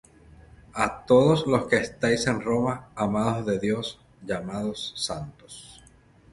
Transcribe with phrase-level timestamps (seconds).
[0.73, 5.79] A todos los que estáis en Roma, amados de Dios, llamados santos: